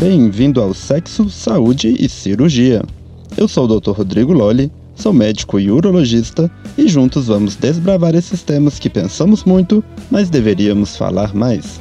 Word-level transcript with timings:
Bem-vindo 0.00 0.62
ao 0.62 0.72
Sexo, 0.72 1.28
Saúde 1.28 1.94
e 2.00 2.08
Cirurgia. 2.08 2.82
Eu 3.36 3.46
sou 3.46 3.66
o 3.66 3.78
Dr. 3.78 3.90
Rodrigo 3.90 4.32
Lolli, 4.32 4.72
sou 4.94 5.12
médico 5.12 5.60
e 5.60 5.70
urologista 5.70 6.50
e 6.78 6.88
juntos 6.88 7.26
vamos 7.26 7.54
desbravar 7.54 8.14
esses 8.14 8.42
temas 8.42 8.78
que 8.78 8.88
pensamos 8.88 9.44
muito, 9.44 9.84
mas 10.10 10.30
deveríamos 10.30 10.96
falar 10.96 11.34
mais. 11.34 11.78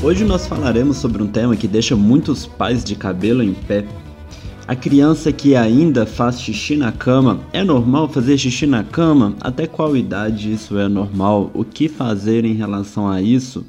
Hoje 0.00 0.24
nós 0.24 0.46
falaremos 0.46 0.98
sobre 0.98 1.24
um 1.24 1.26
tema 1.26 1.56
que 1.56 1.66
deixa 1.66 1.96
muitos 1.96 2.46
pais 2.46 2.84
de 2.84 2.94
cabelo 2.94 3.42
em 3.42 3.52
pé. 3.52 3.84
A 4.66 4.76
criança 4.76 5.32
que 5.32 5.56
ainda 5.56 6.06
faz 6.06 6.40
xixi 6.40 6.76
na 6.76 6.92
cama, 6.92 7.40
é 7.52 7.64
normal 7.64 8.08
fazer 8.08 8.38
xixi 8.38 8.64
na 8.64 8.84
cama? 8.84 9.34
Até 9.40 9.66
qual 9.66 9.96
idade 9.96 10.52
isso 10.52 10.78
é 10.78 10.88
normal? 10.88 11.50
O 11.52 11.64
que 11.64 11.88
fazer 11.88 12.44
em 12.44 12.54
relação 12.54 13.08
a 13.08 13.20
isso? 13.20 13.66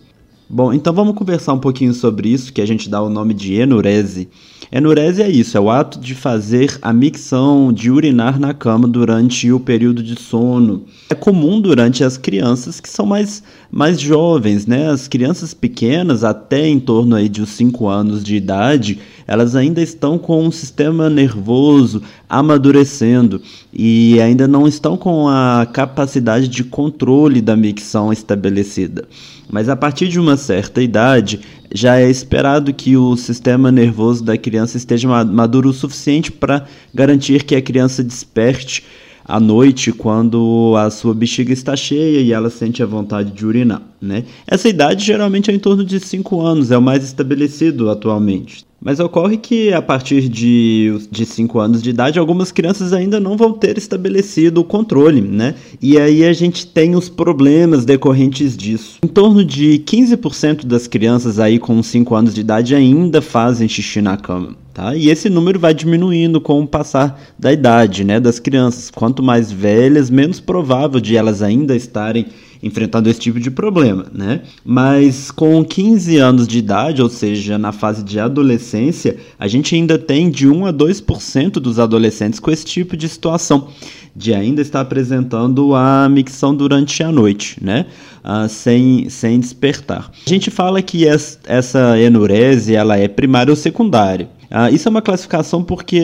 Bom, 0.49 0.73
então 0.73 0.93
vamos 0.93 1.15
conversar 1.15 1.53
um 1.53 1.59
pouquinho 1.59 1.93
sobre 1.93 2.29
isso, 2.29 2.53
que 2.53 2.61
a 2.61 2.65
gente 2.65 2.89
dá 2.89 3.01
o 3.01 3.09
nome 3.09 3.33
de 3.33 3.53
enurese. 3.53 4.29
Enurese 4.71 5.21
é 5.21 5.29
isso, 5.29 5.55
é 5.55 5.59
o 5.59 5.69
ato 5.69 5.99
de 5.99 6.15
fazer 6.15 6.79
a 6.81 6.91
micção, 6.91 7.71
de 7.71 7.91
urinar 7.91 8.39
na 8.39 8.53
cama 8.53 8.87
durante 8.87 9.51
o 9.51 9.59
período 9.59 10.01
de 10.01 10.19
sono. 10.19 10.85
É 11.09 11.15
comum 11.15 11.61
durante 11.61 12.03
as 12.03 12.17
crianças 12.17 12.79
que 12.79 12.89
são 12.89 13.05
mais, 13.05 13.43
mais 13.71 13.99
jovens, 13.99 14.65
né? 14.65 14.89
As 14.89 15.07
crianças 15.07 15.53
pequenas, 15.53 16.23
até 16.23 16.67
em 16.67 16.79
torno 16.79 17.15
aí 17.15 17.29
de 17.29 17.45
5 17.45 17.87
anos 17.87 18.23
de 18.23 18.35
idade, 18.35 18.99
elas 19.27 19.55
ainda 19.55 19.81
estão 19.81 20.17
com 20.17 20.43
um 20.43 20.51
sistema 20.51 21.09
nervoso 21.09 22.01
amadurecendo 22.27 23.41
e 23.71 24.19
ainda 24.19 24.47
não 24.47 24.67
estão 24.67 24.97
com 24.97 25.27
a 25.27 25.67
capacidade 25.71 26.47
de 26.47 26.63
controle 26.63 27.41
da 27.41 27.55
micção 27.55 28.11
estabelecida. 28.11 29.07
Mas 29.53 29.69
a 29.69 29.75
partir 29.75 30.07
de 30.07 30.19
uma 30.19 30.35
certa 30.35 30.81
idade, 30.81 31.39
já 31.71 31.99
é 31.99 32.09
esperado 32.09 32.73
que 32.73 32.97
o 32.97 33.15
sistema 33.15 33.71
nervoso 33.71 34.23
da 34.23 34.35
criança 34.35 34.77
esteja 34.77 35.07
maduro 35.25 35.69
o 35.69 35.73
suficiente 35.73 36.31
para 36.31 36.65
garantir 36.91 37.43
que 37.43 37.55
a 37.55 37.61
criança 37.61 38.03
desperte 38.03 38.83
à 39.23 39.39
noite 39.39 39.91
quando 39.91 40.73
a 40.75 40.89
sua 40.89 41.13
bexiga 41.13 41.53
está 41.53 41.75
cheia 41.75 42.19
e 42.19 42.33
ela 42.33 42.49
sente 42.49 42.81
a 42.81 42.87
vontade 42.87 43.29
de 43.29 43.45
urinar. 43.45 43.83
Né? 44.01 44.23
Essa 44.47 44.67
idade 44.67 45.05
geralmente 45.05 45.51
é 45.51 45.53
em 45.53 45.59
torno 45.59 45.85
de 45.85 45.99
5 45.99 46.41
anos, 46.41 46.71
é 46.71 46.77
o 46.79 46.81
mais 46.81 47.03
estabelecido 47.03 47.91
atualmente. 47.91 48.65
Mas 48.83 48.99
ocorre 48.99 49.37
que 49.37 49.71
a 49.71 49.81
partir 49.81 50.27
de 50.27 50.99
5 51.25 51.57
anos 51.57 51.81
de 51.81 51.89
idade, 51.89 52.19
algumas 52.19 52.51
crianças 52.51 52.91
ainda 52.91 53.17
não 53.17 53.37
vão 53.37 53.53
ter 53.53 53.77
estabelecido 53.77 54.59
o 54.59 54.63
controle, 54.63 55.21
né? 55.21 55.55
E 55.81 55.97
aí 55.97 56.25
a 56.25 56.33
gente 56.33 56.67
tem 56.67 56.93
os 56.93 57.07
problemas 57.07 57.85
decorrentes 57.85 58.57
disso. 58.57 58.99
Em 59.01 59.07
torno 59.07 59.45
de 59.45 59.81
15% 59.85 60.65
das 60.65 60.85
crianças 60.85 61.39
aí 61.39 61.59
com 61.59 61.81
5 61.81 62.13
anos 62.13 62.33
de 62.33 62.41
idade 62.41 62.75
ainda 62.75 63.21
fazem 63.21 63.69
xixi 63.69 64.01
na 64.01 64.17
cama. 64.17 64.55
Tá? 64.73 64.95
E 64.95 65.09
esse 65.09 65.29
número 65.29 65.59
vai 65.59 65.73
diminuindo 65.73 66.41
com 66.41 66.59
o 66.59 66.67
passar 66.67 67.21
da 67.37 67.53
idade 67.53 68.03
né, 68.03 68.19
das 68.19 68.39
crianças. 68.39 68.89
Quanto 68.89 69.21
mais 69.21 69.51
velhas, 69.51 70.09
menos 70.09 70.39
provável 70.39 70.99
de 70.99 71.15
elas 71.15 71.43
ainda 71.43 71.75
estarem 71.75 72.25
enfrentando 72.63 73.09
esse 73.09 73.19
tipo 73.19 73.39
de 73.39 73.51
problema, 73.51 74.05
né? 74.13 74.41
Mas 74.63 75.29
com 75.29 75.63
15 75.63 76.17
anos 76.17 76.47
de 76.47 76.57
idade, 76.57 77.01
ou 77.01 77.09
seja, 77.09 77.57
na 77.57 77.73
fase 77.73 78.01
de 78.01 78.19
adolescência, 78.19 79.17
a 79.37 79.47
gente 79.47 79.75
ainda 79.75 79.97
tem 79.99 80.31
de 80.31 80.47
1 80.47 80.65
a 80.65 80.73
2% 80.73 81.51
dos 81.53 81.77
adolescentes 81.77 82.39
com 82.39 82.49
esse 82.49 82.65
tipo 82.65 82.95
de 82.95 83.09
situação, 83.09 83.67
de 84.15 84.33
ainda 84.33 84.61
estar 84.61 84.79
apresentando 84.79 85.75
a 85.75 86.07
micção 86.07 86.55
durante 86.55 87.03
a 87.03 87.11
noite, 87.11 87.57
né? 87.61 87.85
Uh, 88.23 88.47
sem, 88.47 89.09
sem 89.09 89.37
despertar. 89.37 90.09
A 90.25 90.29
gente 90.29 90.49
fala 90.49 90.81
que 90.81 91.05
essa 91.05 91.99
enurese 91.99 92.73
ela 92.73 92.95
é 92.95 93.09
primária 93.09 93.51
ou 93.51 93.55
secundária. 93.57 94.29
Uh, 94.53 94.71
isso 94.71 94.87
é 94.87 94.91
uma 94.91 95.01
classificação 95.01 95.63
porque 95.63 95.99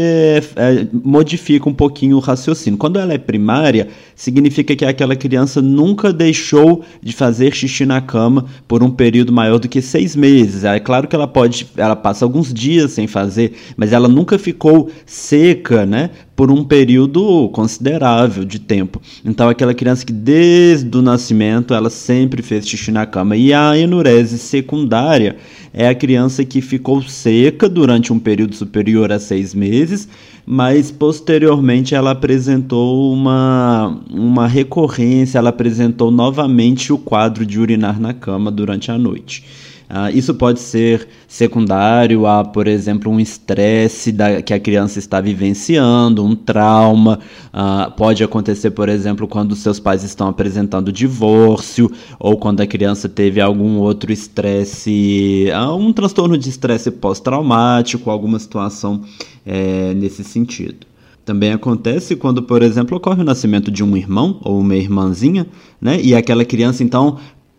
é, 0.56 0.88
modifica 0.92 1.70
um 1.70 1.74
pouquinho 1.74 2.18
o 2.18 2.20
raciocínio. 2.20 2.80
Quando 2.80 2.98
ela 2.98 3.14
é 3.14 3.18
primária, 3.20 3.90
significa 4.16 4.76
que 4.76 4.84
aquela 4.84 5.16
criança 5.16 5.62
nunca 5.62 6.12
deixou 6.12 6.84
de 7.00 7.14
fazer 7.14 7.54
xixi 7.54 7.86
na 7.86 8.02
cama 8.02 8.46
por 8.68 8.82
um 8.82 8.90
período 8.90 9.32
maior 9.32 9.60
do 9.60 9.70
que 9.70 9.84
seis 9.84 10.16
meses. 10.16 10.64
É 10.64 10.80
claro 10.80 11.08
que 11.08 11.16
ela 11.16 11.28
pode, 11.28 11.68
ela 11.78 11.96
passa 11.96 12.26
alguns 12.26 12.52
dias 12.52 12.92
sem 12.92 13.06
fazer, 13.06 13.54
mas 13.78 13.94
ela 13.94 14.08
nunca 14.08 14.40
ficou 14.40 14.90
seca, 15.06 15.86
né? 15.86 16.10
Por 16.40 16.52
um 16.52 16.64
período 16.64 17.50
considerável 17.50 18.46
de 18.46 18.60
tempo. 18.60 19.02
Então, 19.26 19.50
aquela 19.50 19.74
criança 19.74 20.06
que 20.06 20.14
desde 20.14 20.98
o 20.98 21.02
nascimento 21.02 21.74
ela 21.74 21.90
sempre 21.90 22.42
fez 22.42 22.66
xixi 22.66 22.94
na 22.94 23.06
cama. 23.06 23.36
E 23.36 23.52
a 23.52 23.78
enurese 23.78 24.38
secundária 24.38 25.36
é 25.74 25.90
a 25.90 25.94
criança 25.94 26.46
que 26.46 26.62
ficou 26.62 27.02
seca 27.02 27.68
durante 27.68 28.14
um 28.14 28.18
período 28.18 28.56
superior 28.56 29.12
a 29.12 29.20
seis 29.20 29.54
meses, 29.54 30.08
mas 30.46 30.90
posteriormente 30.90 31.94
ela 31.94 32.12
apresentou 32.12 33.12
uma, 33.12 34.00
uma 34.10 34.48
recorrência, 34.48 35.40
ela 35.40 35.50
apresentou 35.50 36.10
novamente 36.10 36.94
o 36.94 36.98
quadro 36.98 37.46
de 37.46 37.60
urinar 37.60 38.00
na 38.00 38.14
cama 38.14 38.50
durante 38.50 38.90
a 38.90 38.98
noite. 38.98 39.44
Uh, 39.90 40.16
isso 40.16 40.36
pode 40.36 40.60
ser 40.60 41.08
secundário 41.28 42.28
a, 42.28 42.46
por 42.46 42.68
exemplo, 42.68 43.12
um 43.12 43.20
estresse 43.20 44.16
que 44.46 44.54
a 44.54 44.60
criança 44.60 45.00
está 45.00 45.20
vivenciando, 45.20 46.24
um 46.24 46.36
trauma. 46.36 47.20
Uh, 47.52 47.92
pode 47.94 48.24
acontecer, 48.24 48.70
por 48.70 48.88
exemplo, 48.88 49.28
quando 49.28 49.56
seus 49.56 49.80
pais 49.80 50.04
estão 50.04 50.28
apresentando 50.28 50.92
divórcio 50.92 51.92
ou 52.20 52.38
quando 52.38 52.62
a 52.62 52.68
criança 52.68 53.10
teve 53.10 53.42
algum 53.42 53.78
outro 53.78 54.12
estresse, 54.12 55.48
uh, 55.52 55.74
um 55.74 55.92
transtorno 55.92 56.38
de 56.38 56.50
estresse 56.50 56.92
pós-traumático, 56.92 58.12
alguma 58.12 58.38
situação 58.38 59.02
é, 59.44 59.96
nesse 59.96 60.24
sentido. 60.24 60.88
Também 61.26 61.52
acontece 61.52 62.16
quando, 62.16 62.42
por 62.42 62.64
exemplo, 62.64 62.98
ocorre 62.98 63.22
o 63.22 63.24
nascimento 63.24 63.70
de 63.70 63.84
um 63.84 63.96
irmão 63.96 64.40
ou 64.44 64.60
uma 64.60 64.76
irmãzinha, 64.76 65.46
né? 65.80 66.00
E 66.02 66.16
aquela 66.16 66.44
criança 66.44 66.84
então 66.84 67.18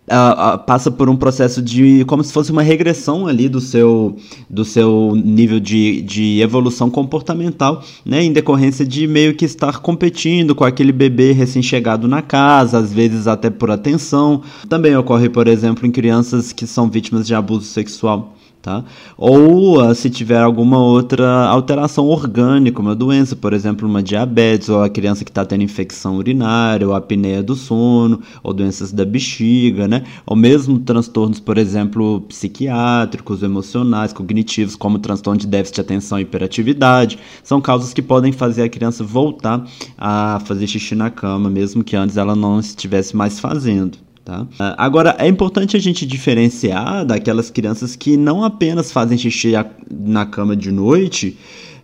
uh, 0.08 0.54
uh, 0.54 0.58
passa 0.58 0.90
por 0.90 1.08
um 1.08 1.16
processo 1.16 1.62
de 1.62 2.04
como 2.06 2.22
se 2.22 2.32
fosse 2.32 2.50
uma 2.50 2.62
regressão 2.62 3.26
ali 3.26 3.48
do 3.48 3.60
seu, 3.60 4.16
do 4.48 4.64
seu 4.64 5.12
nível 5.14 5.60
de, 5.60 6.02
de 6.02 6.40
evolução 6.40 6.90
comportamental, 6.90 7.82
né, 8.04 8.22
em 8.22 8.32
decorrência 8.32 8.84
de 8.84 9.06
meio 9.06 9.34
que 9.34 9.44
estar 9.44 9.80
competindo 9.80 10.54
com 10.54 10.64
aquele 10.64 10.92
bebê 10.92 11.32
recém-chegado 11.32 12.08
na 12.08 12.22
casa, 12.22 12.78
às 12.78 12.92
vezes 12.92 13.26
até 13.26 13.50
por 13.50 13.70
atenção. 13.70 14.42
Também 14.68 14.96
ocorre, 14.96 15.28
por 15.28 15.46
exemplo, 15.46 15.86
em 15.86 15.90
crianças 15.90 16.52
que 16.52 16.66
são 16.66 16.88
vítimas 16.88 17.26
de 17.26 17.34
abuso 17.34 17.66
sexual 17.66 18.34
tá? 18.62 18.84
Ou 19.16 19.80
uh, 19.80 19.94
se 19.94 20.10
tiver 20.10 20.40
alguma 20.40 20.78
outra 20.78 21.46
alteração 21.46 22.06
orgânica, 22.06 22.80
uma 22.80 22.94
doença, 22.94 23.34
por 23.34 23.52
exemplo, 23.52 23.88
uma 23.88 24.02
diabetes, 24.02 24.68
ou 24.68 24.82
a 24.82 24.88
criança 24.88 25.24
que 25.24 25.30
está 25.30 25.44
tendo 25.44 25.62
infecção 25.62 26.16
urinária, 26.16 26.86
ou 26.86 26.94
apneia 26.94 27.42
do 27.42 27.54
sono, 27.54 28.20
ou 28.42 28.52
doenças 28.52 28.92
da 28.92 29.04
bexiga, 29.04 29.88
né? 29.88 30.04
Ou 30.26 30.36
mesmo 30.36 30.78
transtornos, 30.78 31.40
por 31.40 31.58
exemplo, 31.58 32.20
psiquiátricos, 32.22 33.42
emocionais, 33.42 34.12
cognitivos, 34.12 34.76
como 34.76 34.98
transtorno 34.98 35.40
de 35.40 35.46
déficit 35.46 35.76
de 35.76 35.80
atenção 35.80 36.18
e 36.18 36.22
hiperatividade, 36.22 37.18
são 37.42 37.60
causas 37.60 37.94
que 37.94 38.02
podem 38.02 38.32
fazer 38.32 38.62
a 38.62 38.68
criança 38.68 39.02
voltar 39.04 39.64
a 39.96 40.40
fazer 40.44 40.66
xixi 40.66 40.94
na 40.94 41.10
cama, 41.10 41.48
mesmo 41.50 41.82
que 41.84 41.96
antes 41.96 42.16
ela 42.16 42.36
não 42.36 42.60
estivesse 42.60 43.16
mais 43.16 43.40
fazendo. 43.40 44.09
Tá? 44.24 44.46
Ah, 44.58 44.74
agora, 44.84 45.16
é 45.18 45.26
importante 45.26 45.76
a 45.76 45.80
gente 45.80 46.04
diferenciar 46.04 47.04
daquelas 47.06 47.50
crianças 47.50 47.96
que 47.96 48.16
não 48.16 48.44
apenas 48.44 48.92
fazem 48.92 49.16
xixi 49.16 49.52
na 49.90 50.26
cama 50.26 50.54
de 50.54 50.70
noite, 50.70 51.36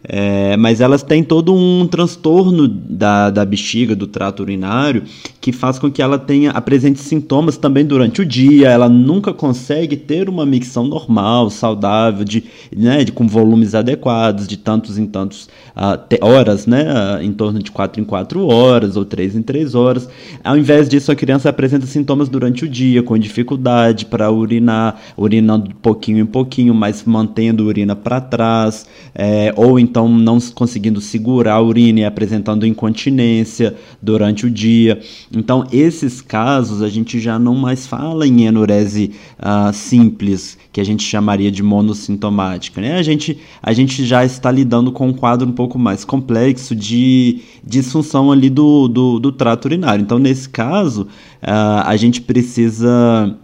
é, 0.08 0.56
mas 0.56 0.81
elas 0.81 1.03
têm 1.03 1.23
todo 1.25 1.55
um 1.55 1.87
transtorno 1.87 2.69
da, 2.69 3.31
da 3.31 3.44
bexiga, 3.44 3.97
do 3.97 4.06
trato 4.06 4.41
urinário, 4.41 5.03
que 5.41 5.53
faz 5.53 5.79
com 5.79 5.91
que 5.91 6.00
ela 6.00 6.19
tenha 6.19 6.50
apresente 6.53 7.00
sintomas 7.00 7.56
também 7.56 7.85
durante 7.85 8.20
o 8.20 8.25
dia. 8.25 8.69
Ela 8.69 8.88
nunca 8.88 9.32
consegue 9.32 9.97
ter 9.97 10.29
uma 10.29 10.47
micção 10.47 10.85
normal, 10.85 11.50
saudável, 11.50 12.25
de, 12.25 12.44
né, 12.75 13.03
de 13.03 13.12
com 13.12 13.26
volumes 13.26 13.75
adequados, 13.75 14.47
de 14.47 14.56
tantos 14.56 14.97
em 14.99 15.06
tantos 15.06 15.49
uh, 15.76 16.25
horas, 16.25 16.67
né, 16.67 16.85
uh, 16.85 17.23
em 17.23 17.32
torno 17.32 17.61
de 17.61 17.70
4 17.70 18.00
em 18.00 18.05
4 18.05 18.47
horas 18.47 18.97
ou 18.97 19.05
3 19.05 19.37
em 19.37 19.43
3 19.43 19.75
horas. 19.75 20.08
Ao 20.44 20.56
invés 20.56 20.88
disso, 20.88 21.11
a 21.11 21.17
criança 21.17 21.49
apresenta 21.49 21.87
sintomas 21.87 22.29
durante 22.29 22.64
o 22.64 22.69
dia, 22.69 23.03
com 23.03 23.19
dificuldade 23.19 24.06
para 24.06 24.31
urinar, 24.31 25.00
urinando 25.17 25.69
de 25.69 25.75
pouquinho 25.75 26.20
em 26.20 26.26
pouquinho, 26.26 26.75
mas 26.75 27.03
mantendo 27.05 27.64
a 27.64 27.67
urina 27.67 27.97
para 27.97 28.20
trás, 28.20 28.87
é, 29.14 29.53
ou 29.56 29.79
então 29.79 29.95
então 29.96 30.10
não 30.10 30.38
conseguindo 30.54 31.00
segurar 31.00 31.54
a 31.54 31.62
urina 31.62 32.00
e 32.00 32.04
apresentando 32.04 32.66
incontinência 32.66 33.75
durante 34.02 34.44
o 34.44 34.50
dia. 34.50 35.00
Então, 35.34 35.66
esses 35.72 36.20
casos 36.20 36.82
a 36.82 36.88
gente 36.90 37.19
já 37.19 37.38
não 37.38 37.54
mais 37.54 37.87
fala 37.87 38.26
em 38.26 38.44
enurese 38.44 39.12
uh, 39.38 39.72
simples, 39.72 40.58
que 40.70 40.82
a 40.82 40.84
gente 40.84 41.02
chamaria 41.02 41.50
de 41.50 41.62
monossintomática. 41.62 42.78
Né? 42.78 42.98
A, 42.98 43.02
gente, 43.02 43.38
a 43.62 43.72
gente 43.72 44.04
já 44.04 44.22
está 44.22 44.50
lidando 44.50 44.93
com 44.93 45.08
um 45.08 45.14
quadro 45.14 45.48
um 45.48 45.52
pouco 45.52 45.78
mais 45.78 46.04
complexo 46.04 46.76
de 46.76 47.40
disfunção 47.64 48.31
ali 48.31 48.50
do, 48.50 48.88
do, 48.88 49.19
do 49.19 49.32
trato 49.32 49.64
urinário. 49.64 50.02
Então, 50.02 50.19
nesse 50.19 50.46
caso, 50.46 51.04
uh, 51.43 51.87
a 51.87 51.96
gente 51.96 52.20
precisa 52.20 53.34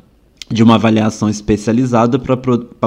de 0.53 0.63
uma 0.63 0.75
avaliação 0.75 1.29
especializada 1.29 2.19
para 2.19 2.37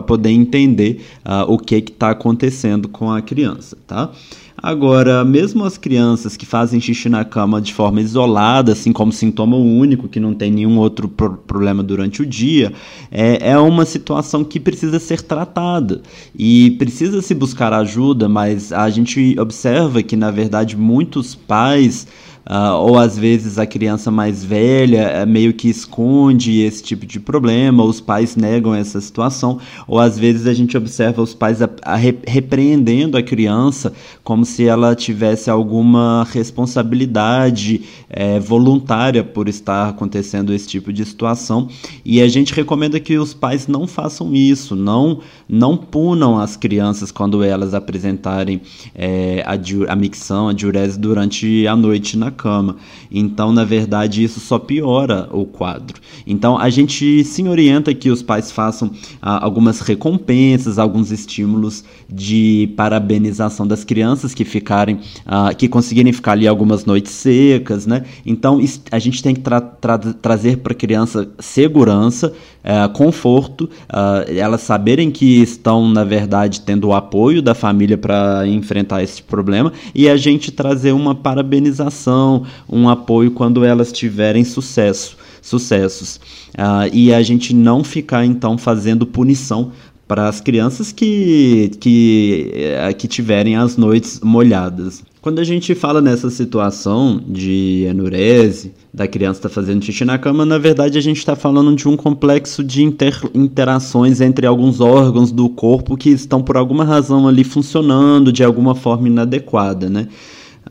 poder 0.02 0.30
entender 0.30 1.02
uh, 1.26 1.52
o 1.52 1.58
que 1.58 1.76
está 1.76 2.12
acontecendo 2.12 2.88
com 2.88 3.12
a 3.12 3.22
criança, 3.22 3.78
tá? 3.88 4.12
Agora, 4.58 5.24
mesmo 5.26 5.64
as 5.66 5.78
crianças 5.78 6.38
que 6.38 6.46
fazem 6.46 6.80
xixi 6.80 7.10
na 7.10 7.26
cama 7.26 7.62
de 7.62 7.74
forma 7.74 8.02
isolada, 8.02 8.72
assim 8.72 8.92
como 8.92 9.12
sintoma 9.12 9.58
único, 9.58 10.08
que 10.08 10.20
não 10.20 10.34
tem 10.34 10.50
nenhum 10.50 10.80
outro 10.80 11.08
pro 11.08 11.34
problema 11.34 11.84
durante 11.84 12.22
o 12.22 12.26
dia, 12.26 12.72
é, 13.12 13.52
é 13.52 13.58
uma 13.60 13.86
situação 13.86 14.44
que 14.44 14.60
precisa 14.60 14.98
ser 14.98 15.22
tratada 15.22 16.02
e 16.36 16.72
precisa 16.80 17.22
se 17.22 17.36
buscar 17.36 17.74
ajuda, 17.74 18.30
mas 18.30 18.72
a 18.72 18.90
gente 18.90 19.36
observa 19.40 20.02
que, 20.02 20.16
na 20.16 20.32
verdade, 20.32 20.78
muitos 20.78 21.36
pais 21.36 22.08
Uh, 22.48 22.76
ou 22.80 23.00
às 23.00 23.18
vezes 23.18 23.58
a 23.58 23.66
criança 23.66 24.12
mais 24.12 24.46
velha 24.46 25.24
uh, 25.24 25.28
meio 25.28 25.52
que 25.52 25.68
esconde 25.68 26.62
esse 26.62 26.84
tipo 26.84 27.04
de 27.04 27.20
problema, 27.20 27.84
os 27.84 28.00
pais 28.00 28.36
negam 28.36 28.76
essa 28.76 29.02
situação, 29.02 29.60
ou 29.88 30.00
às 30.00 30.20
vezes 30.20 30.46
a 30.46 30.54
gente 30.54 30.78
observa 30.78 31.24
os 31.24 31.34
pais 31.34 31.64
a, 31.64 31.70
a 31.82 31.96
re 31.96 32.16
repreendendo 32.28 33.18
a 33.18 33.24
criança 33.24 33.94
como 34.24 34.46
se 34.46 34.66
ela 34.66 34.94
tivesse 34.94 35.50
alguma 35.50 36.24
responsabilidade 36.32 37.82
é, 38.08 38.40
voluntária 38.40 39.24
por 39.24 39.50
estar 39.50 39.90
acontecendo 39.90 40.54
esse 40.54 40.68
tipo 40.68 40.94
de 40.94 41.04
situação. 41.04 41.68
E 42.04 42.22
a 42.22 42.28
gente 42.28 42.54
recomenda 42.54 43.00
que 43.00 43.18
os 43.18 43.34
pais 43.34 43.68
não 43.68 43.88
façam 43.88 44.36
isso, 44.36 44.76
não, 44.76 45.20
não 45.50 45.76
punam 45.76 46.38
as 46.38 46.56
crianças 46.56 47.12
quando 47.12 47.44
elas 47.44 47.74
apresentarem 47.74 48.62
é, 48.94 49.44
a, 49.48 49.58
a 49.92 49.96
micção, 49.96 50.48
a 50.50 50.54
diurese 50.54 51.00
durante 51.00 51.66
a 51.68 51.76
noite 51.76 52.16
na 52.16 52.35
cama. 52.36 52.76
Então, 53.12 53.52
na 53.52 53.64
verdade, 53.64 54.24
isso 54.24 54.40
só 54.40 54.60
piora 54.60 55.28
o 55.32 55.46
quadro. 55.46 56.00
Então, 56.28 56.58
a 56.58 56.70
gente 56.70 57.24
sim 57.24 57.48
orienta 57.48 57.94
que 57.94 58.10
os 58.10 58.22
pais 58.22 58.52
façam 58.52 58.92
ah, 59.22 59.44
algumas 59.44 59.80
recompensas, 59.80 60.78
alguns 60.78 61.12
estímulos 61.12 61.84
de 62.10 62.72
parabenização 62.76 63.66
das 63.66 63.84
crianças 63.84 64.34
que 64.34 64.46
ficarem, 64.46 65.00
ah, 65.26 65.54
que 65.54 65.68
conseguirem 65.68 66.14
ficar 66.14 66.34
ali 66.34 66.48
algumas 66.48 66.86
noites 66.86 67.12
secas, 67.12 67.86
né? 67.86 68.04
Então, 68.26 68.60
a 68.92 69.00
gente 69.00 69.24
tem 69.24 69.34
que 69.34 69.42
tra 69.42 69.62
tra 69.62 69.98
trazer 69.98 70.58
para 70.58 70.74
a 70.74 70.76
criança 70.76 71.30
segurança, 71.40 72.34
eh, 72.68 72.88
conforto, 72.90 73.70
ah, 73.88 74.26
elas 74.28 74.62
saberem 74.62 75.12
que 75.12 75.42
estão, 75.42 75.88
na 75.88 76.04
verdade, 76.04 76.62
tendo 76.62 76.88
o 76.88 76.94
apoio 76.94 77.42
da 77.42 77.54
família 77.54 77.98
para 77.98 78.48
enfrentar 78.48 79.04
esse 79.04 79.22
problema 79.22 79.72
e 79.94 80.10
a 80.10 80.18
gente 80.18 80.52
trazer 80.52 80.92
uma 80.92 81.14
parabenização 81.14 82.25
um 82.70 82.90
apoio 82.90 83.32
quando 83.32 83.64
elas 83.64 83.92
tiverem 83.92 84.44
sucesso, 84.44 85.18
sucessos. 85.42 86.20
Uh, 86.54 86.90
e 86.94 87.14
a 87.14 87.22
gente 87.22 87.54
não 87.54 87.84
ficar 87.84 88.26
então 88.26 88.58
fazendo 88.58 89.06
punição 89.06 89.72
para 90.08 90.28
as 90.28 90.40
crianças 90.40 90.92
que, 90.92 91.72
que, 91.80 92.52
eh, 92.54 92.94
que 92.94 93.08
tiverem 93.08 93.56
as 93.56 93.76
noites 93.76 94.20
molhadas. 94.24 95.04
Quando 95.20 95.40
a 95.40 95.44
gente 95.44 95.74
fala 95.74 96.00
nessa 96.00 96.30
situação 96.30 97.20
de 97.28 97.88
enurese, 97.90 98.72
da 98.94 99.08
criança 99.08 99.40
estar 99.40 99.50
tá 99.50 99.56
fazendo 99.56 99.84
xixi 99.84 100.06
na 100.06 100.20
cama, 100.20 100.46
na 100.46 100.60
verdade 100.60 101.00
a 101.00 101.02
gente 101.02 101.18
está 101.18 101.36
falando 101.36 101.76
de 101.76 101.88
um 101.88 101.98
complexo 101.98 102.64
de 102.64 102.84
inter 102.84 103.20
interações 103.34 104.22
entre 104.22 104.46
alguns 104.46 104.80
órgãos 104.80 105.32
do 105.32 105.50
corpo 105.50 105.98
que 105.98 106.12
estão 106.12 106.44
por 106.44 106.56
alguma 106.56 106.84
razão 106.84 107.28
ali 107.28 107.44
funcionando 107.44 108.32
de 108.32 108.44
alguma 108.44 108.76
forma 108.76 109.08
inadequada, 109.08 109.90
né? 109.90 110.08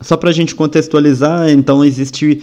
Só 0.01 0.17
para 0.17 0.29
a 0.29 0.33
gente 0.33 0.53
contextualizar, 0.53 1.49
então 1.49 1.83
existe 1.83 2.41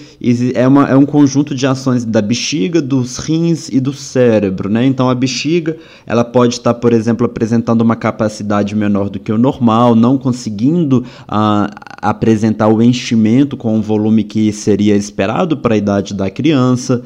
é, 0.55 0.67
uma, 0.67 0.89
é 0.89 0.97
um 0.97 1.05
conjunto 1.05 1.55
de 1.55 1.67
ações 1.67 2.03
da 2.03 2.23
bexiga, 2.23 2.81
dos 2.81 3.19
rins 3.19 3.69
e 3.69 3.79
do 3.79 3.93
cérebro, 3.93 4.71
né? 4.71 4.87
Então 4.87 5.11
a 5.11 5.15
bexiga 5.15 5.77
ela 6.07 6.25
pode 6.25 6.55
estar, 6.55 6.73
por 6.75 6.95
exemplo, 6.95 7.27
apresentando 7.27 7.83
uma 7.83 7.95
capacidade 7.95 8.75
menor 8.75 9.11
do 9.11 9.21
que 9.21 9.31
o 9.31 9.37
normal, 9.37 9.95
não 9.95 10.17
conseguindo 10.17 11.05
ah, 11.29 11.69
apresentar 12.01 12.69
o 12.69 12.81
enchimento 12.81 13.55
com 13.55 13.79
o 13.79 13.83
volume 13.83 14.25
que 14.25 14.51
seria 14.51 14.97
esperado 14.97 15.59
para 15.59 15.75
a 15.75 15.79
idade 15.79 16.15
da 16.15 16.31
criança, 16.31 17.03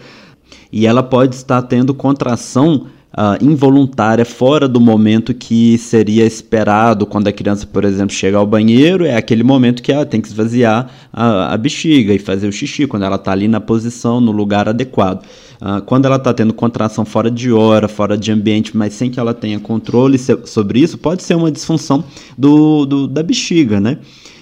e 0.70 0.86
ela 0.86 1.02
pode 1.02 1.34
estar 1.34 1.62
tendo 1.62 1.92
contração 1.92 2.86
uh, 3.16 3.42
involuntária 3.42 4.24
fora 4.24 4.68
do 4.68 4.80
momento 4.80 5.32
que 5.32 5.78
seria 5.78 6.26
esperado 6.26 7.06
quando 7.06 7.28
a 7.28 7.32
criança, 7.32 7.66
por 7.66 7.84
exemplo, 7.84 8.14
chega 8.14 8.36
ao 8.36 8.46
banheiro, 8.46 9.04
é 9.04 9.16
aquele 9.16 9.42
momento 9.42 9.82
que 9.82 9.90
ela 9.90 10.04
tem 10.04 10.20
que 10.20 10.28
esvaziar 10.28 10.90
a, 11.12 11.54
a 11.54 11.56
bexiga 11.56 12.12
e 12.12 12.18
fazer 12.18 12.46
o 12.46 12.52
xixi, 12.52 12.86
quando 12.86 13.04
ela 13.04 13.16
está 13.16 13.32
ali 13.32 13.48
na 13.48 13.60
posição, 13.60 14.20
no 14.20 14.32
lugar 14.32 14.68
adequado. 14.68 15.24
Uh, 15.60 15.80
quando 15.86 16.04
ela 16.04 16.16
está 16.16 16.34
tendo 16.34 16.52
contração 16.52 17.04
fora 17.04 17.30
de 17.30 17.50
hora, 17.50 17.88
fora 17.88 18.18
de 18.18 18.30
ambiente, 18.30 18.76
mas 18.76 18.92
sem 18.92 19.10
que 19.10 19.18
ela 19.18 19.32
tenha 19.32 19.58
controle 19.58 20.18
sobre 20.44 20.80
isso, 20.80 20.98
pode 20.98 21.22
ser 21.22 21.34
uma 21.34 21.50
disfunção 21.50 22.04
do, 22.36 22.84
do 22.84 23.08
da 23.08 23.22
bexiga, 23.22 23.80
né? 23.80 23.98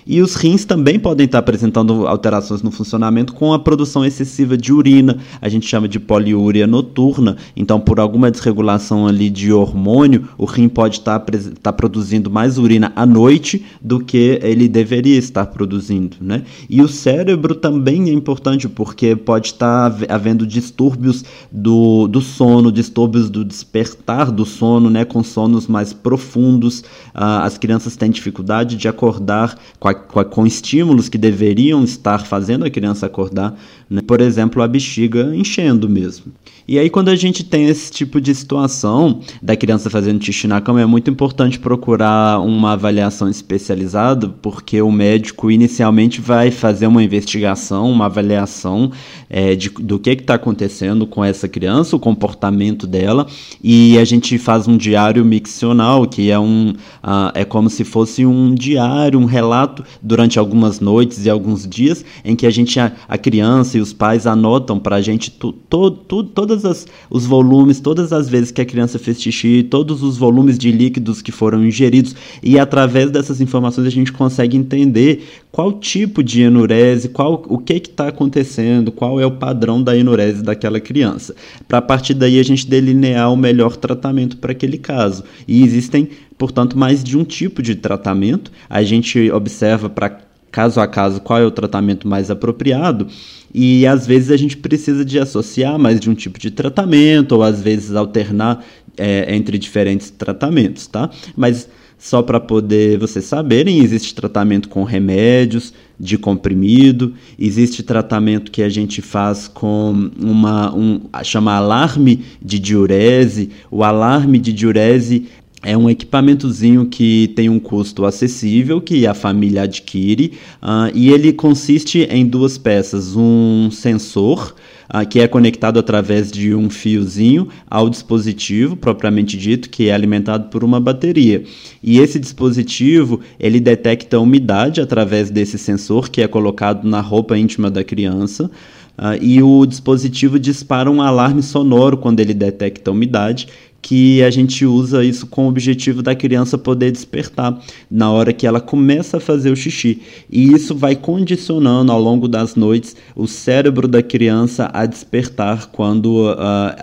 E 0.07 0.21
os 0.21 0.35
rins 0.35 0.65
também 0.65 0.99
podem 0.99 1.25
estar 1.25 1.39
apresentando 1.39 2.07
alterações 2.07 2.63
no 2.63 2.71
funcionamento 2.71 3.33
com 3.33 3.53
a 3.53 3.59
produção 3.59 4.05
excessiva 4.05 4.57
de 4.57 4.73
urina, 4.73 5.19
a 5.41 5.49
gente 5.49 5.67
chama 5.67 5.89
de 5.89 5.99
poliúria 5.99 6.67
noturna. 6.67 7.37
Então, 7.57 7.81
por 7.81 7.99
alguma 7.99 8.31
desregulação 8.31 9.07
ali 9.07 9.31
de 9.31 9.53
hormônio, 9.53 10.29
o 10.37 10.45
rim 10.45 10.69
pode 10.69 10.99
estar, 10.99 11.25
estar 11.33 11.73
produzindo 11.73 12.31
mais 12.31 12.59
urina 12.59 12.93
à 12.95 13.07
noite 13.07 13.65
do 13.81 14.01
que 14.01 14.39
ele 14.43 14.69
deveria 14.69 15.17
estar 15.17 15.47
produzindo, 15.47 16.17
né? 16.21 16.43
E 16.69 16.83
o 16.83 16.89
cérebro 16.89 17.55
também 17.55 18.11
é 18.11 18.13
importante 18.13 18.69
porque 18.69 19.17
pode 19.17 19.49
estar 19.49 19.95
havendo 20.09 20.47
distúrbios 20.47 21.25
do, 21.51 22.07
do 22.09 22.21
sono, 22.21 22.71
distúrbios 22.71 23.31
do 23.31 23.45
despertar 23.45 24.31
do 24.31 24.45
sono, 24.45 24.91
né? 24.91 25.05
Com 25.05 25.23
sonos 25.23 25.67
mais 25.67 25.93
profundos. 25.93 26.85
Ah, 27.15 27.45
as 27.45 27.57
crianças 27.57 27.97
têm 27.97 28.11
dificuldade 28.11 28.77
de 28.77 28.89
acordar 28.89 29.57
com 29.79 29.89
a 29.89 29.94
com, 29.95 30.25
com 30.25 30.47
estímulos 30.47 31.09
que 31.09 31.19
deveriam 31.19 31.83
estar 31.85 32.27
fazendo 32.27 32.65
a 32.65 32.71
criança 32.71 33.07
acordar, 33.07 33.59
né? 33.89 34.03
por 34.03 34.21
exemplo, 34.21 34.63
a 34.63 34.69
bexiga 34.69 35.35
enchendo 35.35 35.89
mesmo. 35.89 36.33
E 36.67 36.79
aí, 36.79 36.89
quando 36.89 37.11
a 37.11 37.15
gente 37.15 37.45
tem 37.45 37.67
esse 37.67 37.91
tipo 37.91 38.19
de 38.19 38.35
situação 38.35 39.21
da 39.43 39.55
criança 39.55 39.91
fazendo 39.91 40.25
xixi 40.25 40.47
na 40.47 40.63
cama, 40.63 40.81
é 40.81 40.87
muito 40.87 41.11
importante 41.11 41.59
procurar 41.59 42.41
uma 42.41 42.73
avaliação 42.73 43.29
especializada, 43.29 44.31
porque 44.41 44.81
o 44.81 44.91
médico 44.91 45.51
inicialmente 45.51 46.23
vai 46.23 46.51
fazer 46.51 46.87
uma 46.87 47.03
investigação, 47.03 47.91
uma 47.91 48.07
avaliação 48.07 48.91
é, 49.29 49.55
de, 49.55 49.69
do 49.69 49.99
que 49.99 50.11
está 50.11 50.35
acontecendo 50.35 51.07
com 51.07 51.23
essa 51.23 51.47
criança, 51.47 51.97
o 51.97 52.01
comportamento 52.01 52.87
dela, 52.87 53.27
e 53.63 53.99
a 53.99 54.05
gente 54.07 54.39
faz 54.39 54.67
um 54.67 54.79
diário 54.79 55.23
miccional, 55.23 56.07
que 56.07 56.31
é, 56.31 56.39
um, 56.39 56.71
uh, 56.71 57.31
é 57.35 57.45
como 57.45 57.69
se 57.69 57.85
fosse 57.85 58.25
um 58.25 58.55
diário, 58.55 59.19
um 59.19 59.27
relato 59.27 59.84
durante 60.03 60.39
algumas 60.39 60.81
noites 60.81 61.25
e 61.25 61.31
alguns 61.31 61.67
dias, 61.69 62.05
em 62.25 62.35
que 62.35 62.47
a 62.47 62.51
gente, 62.51 62.81
a, 62.81 62.93
a 63.09 63.19
criança 63.19 63.79
e 63.79 63.81
os 63.81 63.93
pais 63.93 64.27
anotam 64.27 64.79
para 64.79 64.97
a 64.97 65.01
gente 65.01 65.31
tu, 65.31 65.53
to, 65.53 65.91
tu, 65.91 66.25
todas 66.25 66.65
todos 66.65 66.87
os 67.11 67.27
volumes, 67.27 67.81
todas 67.81 68.13
as 68.13 68.29
vezes 68.29 68.51
que 68.51 68.61
a 68.61 68.65
criança 68.65 68.99
fez 68.99 69.21
xixi, 69.21 69.67
todos 69.69 70.03
os 70.03 70.17
volumes 70.17 70.59
de 70.59 70.71
líquidos 70.71 71.21
que 71.21 71.33
foram 71.33 71.65
ingeridos, 71.65 72.15
e 72.43 72.59
através 72.59 73.11
dessas 73.11 73.41
informações 73.41 73.87
a 73.87 73.91
gente 73.91 74.13
consegue 74.13 74.57
entender 74.57 75.25
qual 75.55 75.73
tipo 75.73 76.21
de 76.21 76.43
enurese, 76.43 77.09
qual, 77.09 77.45
o 77.49 77.59
que 77.59 77.75
está 77.75 78.09
acontecendo, 78.09 78.91
qual 78.91 79.21
é 79.21 79.27
o 79.27 79.31
padrão 79.31 79.81
da 79.81 79.97
enurese 79.97 80.43
daquela 80.43 80.81
criança. 80.81 81.33
Para 81.69 81.79
a 81.79 81.83
partir 81.83 82.15
daí 82.15 82.41
a 82.41 82.43
gente 82.43 82.67
delinear 82.67 83.33
o 83.33 83.37
melhor 83.37 83.77
tratamento 83.77 84.37
para 84.39 84.51
aquele 84.51 84.79
caso. 84.79 85.23
E 85.47 85.63
existem, 85.63 86.09
portanto, 86.39 86.79
mais 86.79 87.03
de 87.03 87.17
um 87.17 87.25
tipo 87.25 87.63
de 87.63 87.75
tratamento. 87.75 88.51
A 88.69 88.83
gente 88.83 89.31
observa 89.31 89.89
para 89.89 90.21
caso 90.51 90.81
a 90.81 90.87
caso 90.87 91.21
qual 91.21 91.41
é 91.41 91.45
o 91.45 91.51
tratamento 91.51 92.07
mais 92.07 92.31
apropriado 92.31 93.09
e 93.53 93.85
às 93.89 94.07
vezes 94.07 94.31
a 94.31 94.37
gente 94.37 94.57
precisa 94.57 95.05
de 95.05 95.19
associar 95.19 95.77
mais 95.81 95.99
de 95.99 96.09
um 96.09 96.15
tipo 96.15 96.39
de 96.39 96.49
tratamento 96.49 97.33
ou 97.33 97.43
às 97.43 97.61
vezes 97.61 97.97
alternar 97.97 98.65
é, 98.97 99.35
entre 99.35 99.59
diferentes 99.59 100.11
tratamentos, 100.11 100.87
tá? 100.87 101.11
Mas 101.37 101.69
só 101.99 102.23
para 102.23 102.39
poder 102.39 102.99
vocês 102.99 103.25
saberem, 103.25 103.79
existe 103.79 104.15
tratamento 104.15 104.69
com 104.69 104.85
remédios 104.85 105.73
de 105.99 106.19
comprimido, 106.19 107.15
existe 107.39 107.83
tratamento 107.83 108.51
que 108.51 108.63
a 108.63 108.69
gente 108.69 109.01
faz 109.01 109.49
com 109.49 110.11
uma 110.21 110.75
um 110.75 111.01
chama 111.23 111.55
alarme 111.55 112.25
de 112.43 112.59
diurese. 112.59 113.51
O 113.71 113.83
alarme 113.83 114.39
de 114.39 114.53
diurese 114.53 115.29
É 115.65 115.77
um 115.77 115.89
equipamentozinho 115.89 116.85
que 116.87 117.33
tem 117.35 117.49
um 117.49 117.59
custo 117.59 118.05
acessível, 118.05 118.81
que 118.81 119.07
a 119.07 119.15
família 119.15 119.63
adquire, 119.63 120.33
uh, 120.63 120.93
e 120.95 121.11
ele 121.11 121.33
consiste 121.33 122.01
em 122.11 122.27
duas 122.27 122.59
peças: 122.59 123.17
um 123.17 123.71
sensor 123.71 124.55
ah, 124.89 125.05
que 125.05 125.21
é 125.21 125.27
conectado 125.27 125.79
através 125.79 126.31
de 126.31 126.55
um 126.55 126.69
fiozinho 126.69 127.49
ao 127.69 127.89
dispositivo 127.89 128.77
propriamente 128.77 129.37
dito, 129.37 129.71
que 129.71 129.89
é 129.89 129.95
alimentado 129.95 130.51
por 130.51 130.63
uma 130.63 130.79
bateria. 130.79 131.43
E 131.83 131.99
esse 131.99 132.19
dispositivo 132.19 133.21
ele 133.41 133.61
detecta 133.61 134.17
a 134.17 134.21
umidade 134.21 134.81
através 134.81 135.31
desse 135.31 135.59
sensor 135.59 136.11
que 136.11 136.21
é 136.21 136.29
colocado 136.29 136.87
na 136.87 137.01
roupa 137.01 137.39
íntima 137.39 137.71
da 137.71 137.83
criança. 137.83 138.51
Uh, 138.97 139.19
e 139.21 139.43
o 139.43 139.67
dispositivo 139.67 140.39
dispara 140.39 140.89
um 140.89 141.03
alarme 141.03 141.43
sonoro 141.43 141.97
quando 141.97 142.21
ele 142.21 142.33
detecta 142.33 142.91
a 142.91 142.93
umidade, 142.93 143.49
que 143.85 144.23
a 144.23 144.31
gente 144.31 144.65
usa 144.65 145.05
isso 145.05 145.27
com 145.27 145.45
o 145.45 145.49
objetivo 145.51 146.03
da 146.03 146.15
criança 146.15 146.57
poder 146.57 146.91
despertar 146.91 147.61
na 147.91 148.11
hora 148.11 148.33
que 148.33 148.47
ela 148.47 148.59
começa 148.59 149.19
a 149.19 149.21
fazer 149.21 149.51
o 149.51 149.57
xixi. 149.57 150.01
E 150.31 150.55
isso 150.55 150.75
vai 150.75 150.97
condicionando 150.97 151.93
ao 151.93 152.01
longo 152.01 152.27
das 152.27 152.57
noites 152.57 152.97
o 153.15 153.27
cérebro 153.27 153.87
da 153.87 154.03
criança 154.03 154.71
a 154.73 154.87
despertar 154.87 155.67
quando 155.67 156.31
uh, 156.31 156.35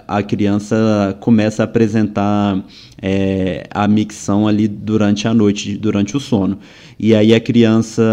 a 0.07 0.21
criança 0.21 1.17
começa 1.19 1.63
a 1.63 1.65
apresentar 1.65 2.63
é, 3.01 3.65
a 3.71 3.87
micção 3.87 4.47
ali 4.47 4.67
durante 4.67 5.27
a 5.27 5.33
noite, 5.33 5.75
durante 5.75 6.15
o 6.15 6.19
sono. 6.19 6.59
E 7.03 7.15
aí 7.15 7.33
a 7.33 7.39
criança, 7.39 8.03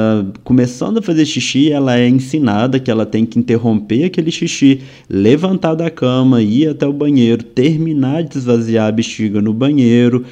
começando 0.42 0.96
a 0.96 1.02
fazer 1.02 1.26
xixi, 1.26 1.70
ela 1.70 1.98
é 1.98 2.08
ensinada 2.08 2.80
que 2.80 2.90
ela 2.90 3.04
tem 3.04 3.26
que 3.26 3.38
interromper 3.38 4.04
aquele 4.04 4.30
xixi, 4.30 4.80
levantar 5.10 5.74
da 5.74 5.90
cama, 5.90 6.40
ir 6.40 6.70
até 6.70 6.86
o 6.86 6.92
banheiro, 6.92 7.42
terminar 7.42 8.22
de 8.22 8.38
esvaziar 8.38 8.88
a 8.88 8.90
bexiga 8.90 9.42
no 9.42 9.52
banheiro, 9.52 10.24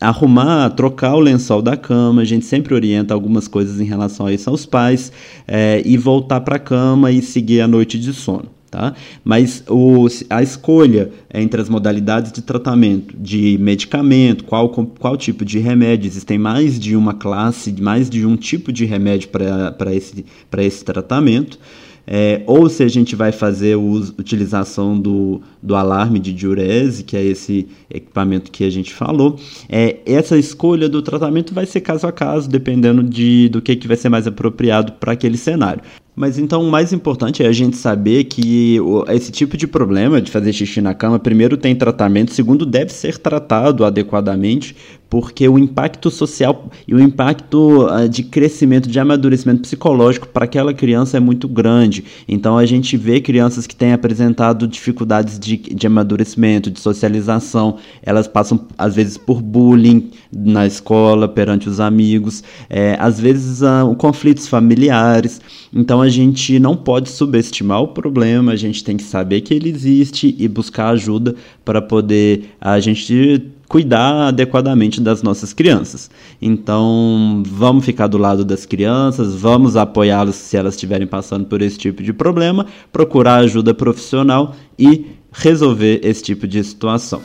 arrumar, 0.00 0.70
trocar 0.70 1.16
o 1.16 1.18
lençol 1.18 1.60
da 1.60 1.76
cama. 1.76 2.22
A 2.22 2.24
gente 2.24 2.44
sempre 2.44 2.74
orienta 2.74 3.12
algumas 3.12 3.48
coisas 3.48 3.80
em 3.80 3.84
relação 3.84 4.26
a 4.26 4.32
isso 4.32 4.48
aos 4.48 4.64
pais 4.64 5.10
é, 5.44 5.82
e 5.84 5.96
voltar 5.96 6.42
para 6.42 6.56
a 6.56 6.60
cama 6.60 7.10
e 7.10 7.20
seguir 7.20 7.60
a 7.60 7.66
noite 7.66 7.98
de 7.98 8.12
sono. 8.12 8.55
Tá? 8.76 8.92
Mas 9.24 9.64
o, 9.70 10.06
a 10.28 10.42
escolha 10.42 11.10
entre 11.32 11.62
as 11.62 11.66
modalidades 11.66 12.30
de 12.30 12.42
tratamento, 12.42 13.16
de 13.16 13.56
medicamento, 13.58 14.44
qual, 14.44 14.68
qual 14.68 15.16
tipo 15.16 15.46
de 15.46 15.58
remédio, 15.58 16.06
existem 16.06 16.38
mais 16.38 16.78
de 16.78 16.94
uma 16.94 17.14
classe, 17.14 17.74
mais 17.80 18.10
de 18.10 18.26
um 18.26 18.36
tipo 18.36 18.70
de 18.70 18.84
remédio 18.84 19.30
para 19.30 19.94
esse, 19.94 20.26
esse 20.58 20.84
tratamento. 20.84 21.58
É, 22.06 22.42
ou 22.46 22.68
se 22.68 22.82
a 22.82 22.88
gente 22.88 23.16
vai 23.16 23.32
fazer 23.32 23.72
a 23.72 23.78
utilização 23.78 25.00
do, 25.00 25.40
do 25.62 25.74
alarme 25.74 26.18
de 26.18 26.34
diurese, 26.34 27.02
que 27.02 27.16
é 27.16 27.24
esse 27.24 27.66
equipamento 27.88 28.50
que 28.50 28.62
a 28.62 28.70
gente 28.70 28.92
falou, 28.92 29.40
é, 29.70 30.00
essa 30.04 30.36
escolha 30.36 30.86
do 30.86 31.00
tratamento 31.00 31.54
vai 31.54 31.64
ser 31.64 31.80
caso 31.80 32.06
a 32.06 32.12
caso, 32.12 32.46
dependendo 32.46 33.02
de, 33.02 33.48
do 33.48 33.62
que, 33.62 33.74
que 33.74 33.88
vai 33.88 33.96
ser 33.96 34.10
mais 34.10 34.26
apropriado 34.26 34.92
para 34.92 35.12
aquele 35.12 35.38
cenário. 35.38 35.80
Mas 36.16 36.38
então 36.38 36.62
o 36.62 36.70
mais 36.70 36.94
importante 36.94 37.42
é 37.42 37.46
a 37.46 37.52
gente 37.52 37.76
saber 37.76 38.24
que 38.24 38.78
esse 39.08 39.30
tipo 39.30 39.54
de 39.54 39.66
problema 39.66 40.18
de 40.18 40.30
fazer 40.30 40.50
xixi 40.50 40.80
na 40.80 40.94
cama, 40.94 41.18
primeiro 41.18 41.58
tem 41.58 41.76
tratamento, 41.76 42.32
segundo 42.32 42.64
deve 42.64 42.90
ser 42.90 43.18
tratado 43.18 43.84
adequadamente, 43.84 44.74
porque 45.10 45.48
o 45.48 45.58
impacto 45.58 46.10
social 46.10 46.70
e 46.86 46.94
o 46.94 47.00
impacto 47.00 47.86
uh, 47.86 48.08
de 48.08 48.22
crescimento, 48.22 48.88
de 48.88 48.98
amadurecimento 48.98 49.62
psicológico 49.62 50.26
para 50.26 50.46
aquela 50.46 50.74
criança 50.74 51.16
é 51.16 51.20
muito 51.20 51.46
grande. 51.46 52.04
Então 52.26 52.58
a 52.58 52.66
gente 52.66 52.96
vê 52.96 53.20
crianças 53.20 53.66
que 53.66 53.76
têm 53.76 53.92
apresentado 53.92 54.66
dificuldades 54.66 55.38
de, 55.38 55.56
de 55.56 55.86
amadurecimento, 55.86 56.70
de 56.70 56.80
socialização, 56.80 57.76
elas 58.02 58.26
passam 58.26 58.66
às 58.76 58.94
vezes 58.94 59.16
por 59.16 59.40
bullying 59.40 60.10
na 60.32 60.66
escola, 60.66 61.28
perante 61.28 61.68
os 61.68 61.78
amigos, 61.78 62.42
é, 62.68 62.96
às 62.98 63.20
vezes 63.20 63.60
uh, 63.62 63.94
conflitos 63.96 64.48
familiares. 64.48 65.40
Então 65.72 66.05
a 66.06 66.08
gente 66.08 66.58
não 66.60 66.76
pode 66.76 67.08
subestimar 67.08 67.82
o 67.82 67.88
problema, 67.88 68.52
a 68.52 68.56
gente 68.56 68.84
tem 68.84 68.96
que 68.96 69.02
saber 69.02 69.40
que 69.40 69.52
ele 69.52 69.68
existe 69.68 70.34
e 70.38 70.46
buscar 70.46 70.90
ajuda 70.90 71.34
para 71.64 71.82
poder 71.82 72.50
a 72.60 72.78
gente 72.78 73.42
cuidar 73.68 74.28
adequadamente 74.28 75.00
das 75.00 75.20
nossas 75.20 75.52
crianças. 75.52 76.08
Então, 76.40 77.42
vamos 77.44 77.84
ficar 77.84 78.06
do 78.06 78.18
lado 78.18 78.44
das 78.44 78.64
crianças, 78.64 79.34
vamos 79.34 79.76
apoiá-las 79.76 80.36
se 80.36 80.56
elas 80.56 80.74
estiverem 80.74 81.08
passando 81.08 81.46
por 81.46 81.60
esse 81.60 81.76
tipo 81.76 82.04
de 82.04 82.12
problema, 82.12 82.66
procurar 82.92 83.38
ajuda 83.38 83.74
profissional 83.74 84.54
e 84.78 85.06
resolver 85.32 86.00
esse 86.04 86.22
tipo 86.22 86.46
de 86.46 86.62
situação. 86.62 87.20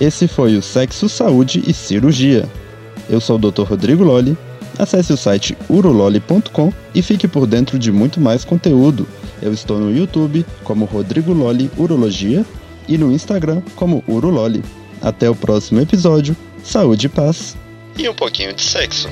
Esse 0.00 0.26
foi 0.26 0.56
o 0.56 0.62
Sexo, 0.62 1.08
Saúde 1.08 1.62
e 1.68 1.72
Cirurgia. 1.72 2.48
Eu 3.10 3.20
sou 3.20 3.36
o 3.36 3.50
Dr. 3.50 3.62
Rodrigo 3.62 4.04
Lolli. 4.04 4.38
Acesse 4.78 5.12
o 5.12 5.16
site 5.16 5.58
urololi.com 5.68 6.72
e 6.94 7.02
fique 7.02 7.26
por 7.26 7.46
dentro 7.46 7.78
de 7.78 7.90
muito 7.90 8.20
mais 8.20 8.44
conteúdo. 8.44 9.06
Eu 9.42 9.52
estou 9.52 9.78
no 9.78 9.94
YouTube 9.94 10.46
como 10.62 10.84
Rodrigo 10.84 11.32
Lolli 11.32 11.70
Urologia 11.76 12.46
e 12.88 12.96
no 12.96 13.12
Instagram 13.12 13.62
como 13.74 14.04
Urololi. 14.06 14.62
Até 15.02 15.28
o 15.28 15.34
próximo 15.34 15.80
episódio. 15.80 16.36
Saúde 16.62 17.06
e 17.06 17.08
paz. 17.08 17.56
E 17.98 18.08
um 18.08 18.14
pouquinho 18.14 18.54
de 18.54 18.62
sexo. 18.62 19.08